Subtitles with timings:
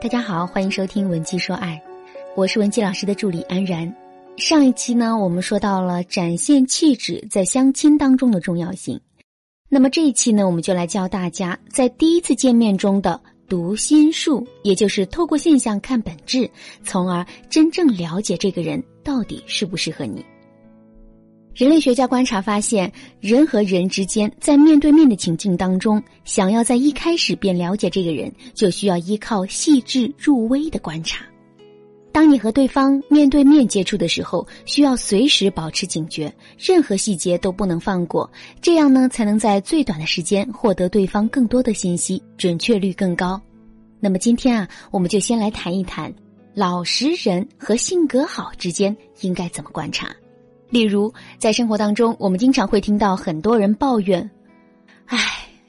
[0.00, 1.78] 大家好，欢迎收听文姬说爱，
[2.34, 3.94] 我是文姬老师的助理安然。
[4.38, 8.98] 上一期呢，我们说到了展现气质在相亲当中的重要性。
[9.68, 16.50] 那么这一期呢，我们就来教大家在第一次见面中的读心术，也就是透过现象看本质，
[16.82, 20.24] 从而真正了解这个人到底适不适合你。
[21.54, 22.90] 人类学家观察发现，
[23.20, 31.24] 人和人之间在面对面的情境当中，想要在一开始便了解这个人，就需要依靠细致入微的观察。
[32.12, 43.40] 当你和对方面对面接触的时候，需要随时保持警觉，任何细节都不能放过，这样呢，才能在最短的时间获得对方更多的信息，准确率更高。
[43.98, 46.12] 那么今天啊，我们就先来谈一谈，
[46.54, 50.08] 老实人和性格好之间应该怎么观察。
[50.70, 54.30] 例如，在生活当中，我们经常会听到很多人抱怨
[55.06, 55.18] ：“唉，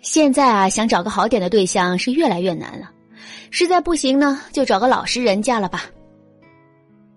[0.02, 2.92] 现在啊，想找个好点的对象是越来越难了，
[3.50, 5.86] 实在不行呢，就找个老实人嫁了吧。”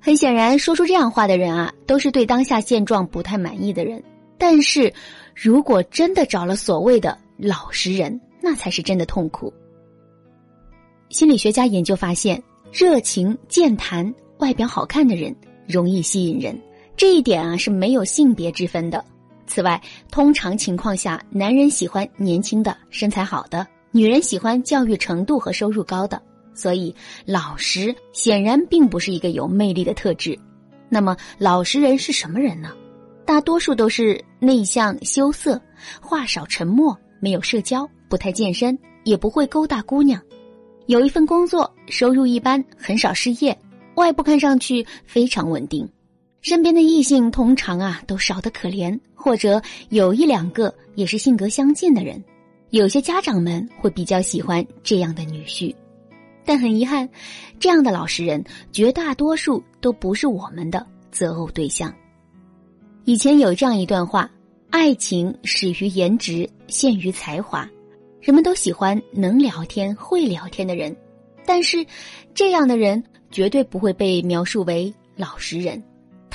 [0.00, 4.02] 很显然，说出这样话的人啊，都是对当下现状不太满意的人。
[4.36, 4.92] 但是，
[5.34, 9.52] 如果真的找了所谓的老实人，那才是真的痛苦。
[11.08, 15.34] 心理学家研究发现，热情、健谈、外表好看的人
[15.66, 16.58] 容易吸引人。
[16.96, 19.04] 这一点啊是没有性别之分的。
[19.46, 26.20] 此外，通常情况下，男人喜欢年轻的、身材好的，女人喜欢教育程度和收入高的。
[26.54, 26.94] 所以，
[27.26, 30.38] 老实显然并不是一个有魅力的特质。
[30.88, 32.70] 那么，老实人是什么人呢？
[33.26, 35.60] 大多数都是内向、羞涩、
[36.00, 40.22] 话少、沉默，没有社交，不太健身，也不会勾搭姑娘，
[40.86, 43.58] 有一份工作，收入一般，很少失业，
[43.96, 45.88] 外部看上去非常稳定。
[46.44, 52.22] 身边的异性通常啊都少得可怜，或者有一两个也是性格相近的人。
[52.68, 55.74] 有些家长们会比较喜欢这样的女婿，
[56.44, 57.08] 但很遗憾，
[57.58, 61.90] 这样的老实人绝大多数都不是我们的择偶对象。
[63.06, 64.30] 以前有这样一段话：
[64.68, 67.66] 爱情始于颜值，陷于才华。
[68.20, 70.94] 人们都喜欢能聊天、会聊天的人，
[71.46, 71.86] 但是
[72.34, 75.82] 这样的人绝对不会被描述为老实人。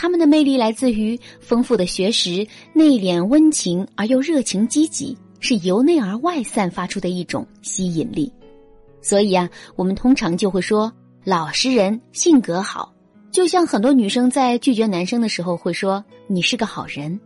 [0.01, 8.31] 他们的魅力来自于丰富的学识、内敛温情而又热情积极，是由内而外散发出的一种吸引力。
[9.01, 10.89] 所以啊，我们通常就会说
[11.25, 12.93] 老实人性格好，
[13.29, 17.19] 就像很多女生在拒绝男生的时候会说你是个好人。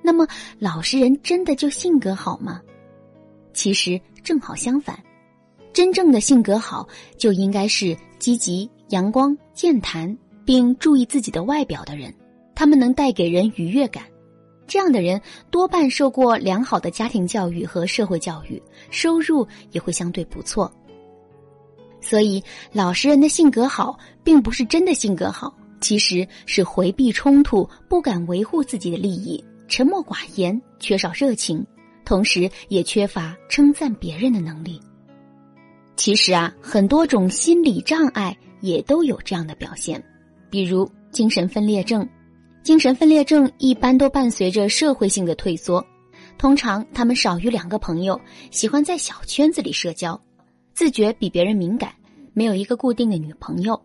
[0.00, 0.24] 那么，
[0.60, 2.62] 老实人真的就性格好吗？
[3.52, 4.96] 其实正好相反，
[5.72, 6.86] 真正的性格好
[7.18, 10.16] 就应该是积极、阳光、健谈。
[10.44, 12.14] 并注意自己的外表的人，
[12.54, 14.04] 他们能带给人愉悦感。
[14.66, 15.20] 这样的人
[15.50, 20.72] 多半受过良好的家庭教育和社会教育，收入也会相对不错。
[22.00, 22.42] 所以，
[22.72, 31.66] 老实人的性格好，并不是真的性格好，其实是回避冲突，不敢维护自己的利益，沉默寡言，缺少热情，
[32.04, 34.80] 同时也缺乏称赞别人的能力。
[35.96, 40.02] 其实啊，很多种心理障碍也都有这样的表现。
[40.50, 42.06] 比如精神分裂症，
[42.62, 45.84] 精神分裂症一般都伴随着社会性的退缩，
[46.36, 50.20] 通常他们少于两个朋友，喜欢在小圈子里社交，
[50.74, 51.92] 自觉比别人敏感，
[52.34, 53.80] 没有一个固定的女朋友。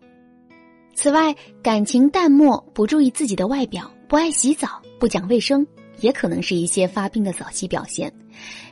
[0.94, 5.66] 此外，感情淡漠，不注意自己的外表，不爱洗澡，不讲卫生，
[6.00, 8.12] 也可能是一些发病的早期表现。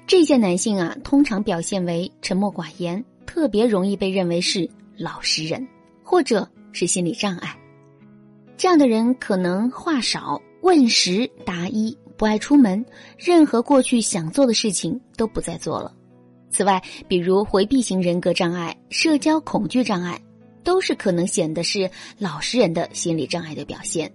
[0.06, 5.66] 这些男性啊，通常表现为沉默寡言，特别容易被认为是老实人，
[6.03, 7.54] 或者是心理障碍。
[8.56, 12.84] 这样的人可能话少、问实答一，不爱出门，
[13.19, 15.92] 任何过去想做的事情都不再做了。
[16.50, 20.20] 此外，比如回避型人格障碍、社交恐惧障碍，
[20.62, 24.10] 都是可能显得是老实人的心理障碍的表现。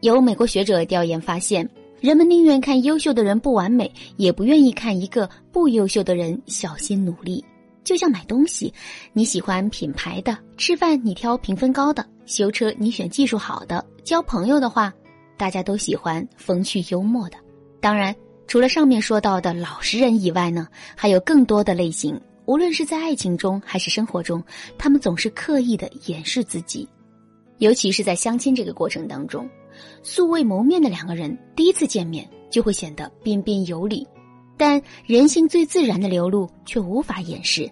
[0.00, 1.68] 有美国学者调研发现，
[2.00, 7.44] 人们宁愿看优秀的人不完美，也不愿意看一个不优秀的人小心努力。
[7.86, 8.74] 就像买东西，
[9.12, 12.04] 你喜欢品牌的；吃饭你挑评分高的。
[12.26, 14.92] 修车，你选技术好的；交朋友的话，
[15.36, 17.36] 大家都喜欢风趣幽默的。
[17.80, 18.12] 当然，
[18.48, 20.66] 除了上面说到的老实人以外呢，
[20.96, 22.20] 还有更多的类型。
[22.46, 24.42] 无论是在爱情中还是生活中，
[24.76, 26.88] 他们总是刻意的掩饰自己，
[27.58, 29.48] 尤其是在相亲这个过程当中，
[30.02, 34.04] 素未谋面的两个人第一次见面就会显得彬彬有礼，
[34.56, 37.70] 但人性最自然的流露却无法掩饰。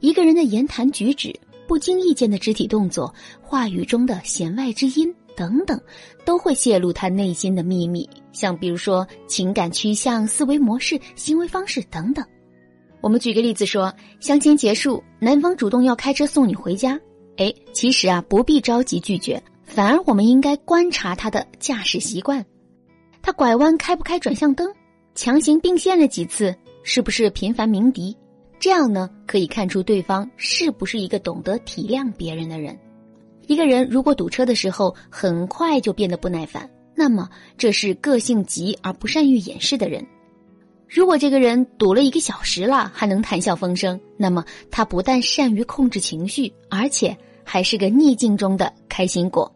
[0.00, 1.34] 一个人的言谈举止。
[1.64, 5.80] 不经意间的肢体动作、话语中的弦外之音等等，
[6.22, 8.06] 都会泄露他内心的秘密。
[8.32, 12.22] 像比如说情感趋向、思维模式、行为方式等等。
[13.00, 17.00] 我们举个例子说，相亲结束，男方主动要开车送你回家，
[17.38, 22.44] 哎，其实啊不必着急拒绝，反而我们应该观察他的驾驶习惯，
[23.22, 24.70] 他拐弯开不开转向灯，
[25.14, 28.16] 强行并线了几次，是不是频繁鸣笛？
[28.58, 32.78] 这样呢可以看出对方是不是一个懂得体谅别人的人。
[33.48, 37.28] 一个人如果堵车的时候很快就变得不耐烦，那么
[37.58, 40.06] 这是个性急而不善于掩饰的人。
[40.88, 49.52] 如果这个人堵了一个小时了还能谈笑风生，那么他不但善于控制情绪，而且还是个逆境中的开心果。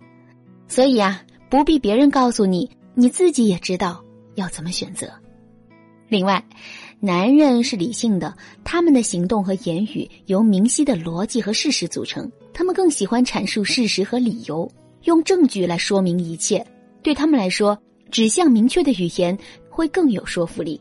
[0.67, 4.03] 所以啊，不必别人告诉你，你自己也知道
[4.35, 5.09] 要怎么选择。
[6.09, 6.43] 另外，
[7.01, 14.71] 男人是理性的，他们的行动和言语由明晰的逻辑和事实组成，他们更喜欢阐述事实和理由，
[15.05, 16.65] 用证据来说明一切。
[17.03, 17.77] 对他们来说，
[18.11, 19.37] 指向明确的语言
[19.69, 20.81] 会更有说服力。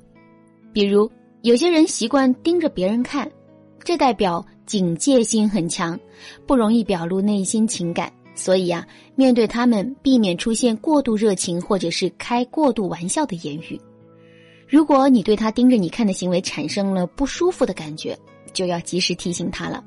[0.72, 1.10] 比如，
[1.42, 3.30] 有些人习惯盯着别人看，
[3.84, 6.00] 这代表警戒心很强，
[6.46, 8.12] 不容易表露内心情感。
[8.36, 8.86] 所以啊，
[9.16, 13.80] 面对他们，避免出现过度热情或者是开过度玩笑的言语。
[14.76, 18.20] 如果你对他盯着你看的行为产生了不舒服的感觉，
[18.52, 19.82] 就要及时提醒他了。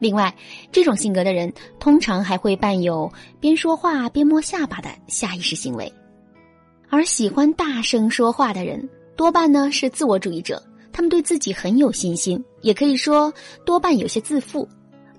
[0.00, 0.34] 另外，
[0.72, 3.08] 这种性格的人通常还会伴有
[3.38, 5.92] 边说话边摸下巴的下意识行为，
[6.88, 8.90] 而喜欢大声说话的人。
[9.16, 10.60] 多半呢是自我主义者，
[10.92, 13.32] 他们对自己很有信心，也可以说
[13.64, 14.68] 多半有些自负。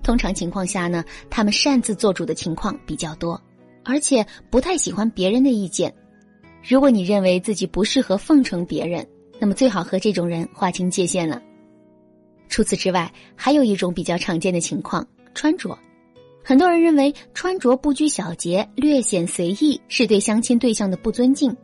[0.02, 3.40] 通常情况下呢，他们擅自做主的情况比较多，
[3.86, 5.90] 而且不太喜欢别人的意见。
[6.62, 9.06] 如果你认为自己不适合奉承别人，
[9.38, 11.42] 那么最好和这种人划清界限了。
[12.48, 15.78] 除此之外，还有一种比较常见的情况——穿着。
[16.42, 21.56] 很多人认为穿着不拘小节、略显随意是对相亲对象的不尊敬，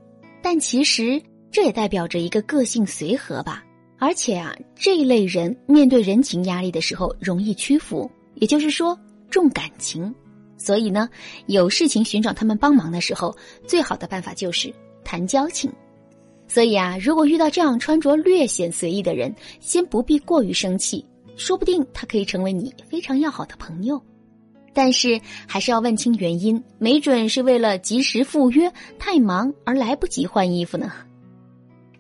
[0.42, 1.22] 但其实。
[1.50, 3.62] 这也代表着一个个性随和吧，
[4.00, 8.98] 而且啊，这一类人面对人情压力的时候容易屈服，也就是说
[9.30, 10.12] 重感情，
[10.56, 11.08] 所以呢，
[11.46, 13.36] 有事情寻找他们帮忙的时候，
[13.66, 14.72] 最好的办法就是
[15.04, 15.72] 谈交情。
[16.46, 21.04] 所以啊，如果遇到这样穿着略显随意的人，先不必过于生气，
[21.36, 24.00] 说不定他可以成为你非常要好的朋友，
[24.72, 30.92] 但是还是要问清原因，没准是为了及时赴约，太忙而来不及换衣服呢。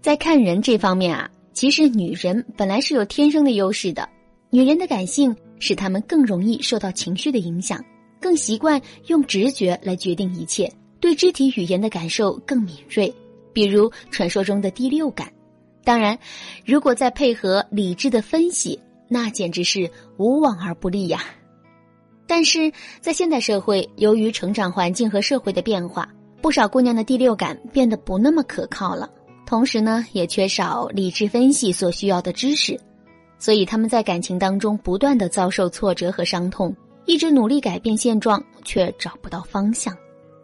[0.02, 4.06] 在看人这方面啊，其实女人本来是有天生的优势的。
[4.50, 7.82] 女人的感性使她们更容易受到情绪的影响，
[8.24, 13.14] 更习惯用直觉来决定一切，对肢体语言的感受更敏锐。
[13.52, 15.30] 比如传说中的第六感。
[15.84, 16.18] 当然，
[16.64, 21.20] 如果再配合理智的分析，那简直是无往而不利呀。
[22.26, 22.72] 但是
[23.02, 26.08] 在现代社会，由于成长环境和社会的变化，
[26.40, 29.10] 不少姑娘的第六感变得不那么可靠了。
[29.44, 32.80] 同时呢，也缺少理智分析所需要的知识，
[33.38, 36.74] 所以他们在感情当中不断的遭受挫折和伤痛，
[37.06, 39.96] 一直努力改变现状，却找不到方向。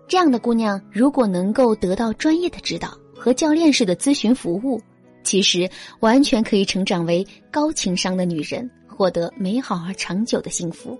[0.06, 4.80] 这样的姑娘，如果能够得到专业的指导和教练式的咨询服务，
[5.22, 5.68] 其实
[6.00, 10.98] 完全可以成长为高情商的女人，获得美好而长久的幸福。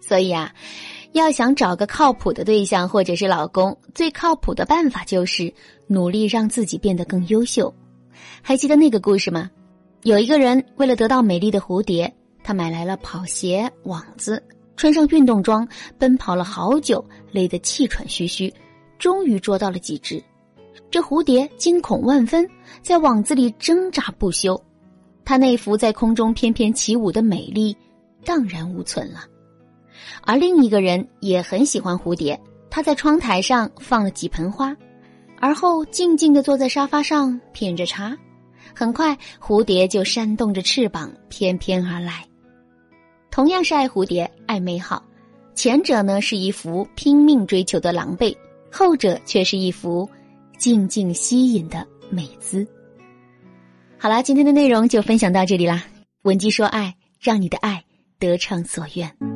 [0.00, 0.52] 所以啊。
[1.12, 5.52] 要想找个靠谱的对象或者是老公，最靠谱的办法就是
[5.86, 7.70] 努力让自己变得更优秀。
[8.40, 9.50] 还记得那个故事吗？
[10.04, 12.10] 有一个人为了得到美丽的蝴蝶，
[12.44, 14.42] 他买来了跑鞋、网子，
[14.76, 15.66] 穿上运动装，
[15.98, 18.52] 奔跑了好久，累得气喘吁吁，
[18.98, 20.22] 终于捉到了几只。
[20.90, 22.48] 这蝴蝶惊恐万分，
[22.82, 24.62] 在网子里挣扎不休，
[25.24, 27.76] 它那幅在空中翩翩起舞的美丽
[28.24, 29.20] 荡然无存了。
[30.22, 34.76] 而另一个人也很喜欢蝴蝶，他在窗台上放了几盆花，
[35.38, 38.16] 而后静静地坐在沙发上品着茶。
[38.74, 42.24] 很快，蝴蝶就扇动着翅膀翩翩而来。
[43.32, 45.02] 同样是爱蝴蝶、爱美好，
[45.54, 48.36] 前者呢是一幅拼命追求的狼狈，
[48.70, 50.06] 后者却是一幅
[50.58, 52.66] 静静吸引的美姿。
[53.98, 55.82] 好啦，今天的内容就分享到这里啦。
[56.24, 57.82] 文姬说爱，让你的爱
[58.18, 59.31] 得偿所愿。